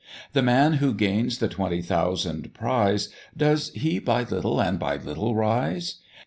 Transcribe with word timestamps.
The 0.33 0.41
man 0.41 0.73
who 0.81 0.95
gains 0.95 1.37
the 1.37 1.47
twenty 1.47 1.83
thousand 1.83 2.55
prize, 2.55 3.09
Does 3.37 3.69
he 3.75 3.99
by 3.99 4.23
little 4.23 4.59
and 4.59 4.79
by 4.79 4.97
little 4.97 5.35
rise? 5.35 5.97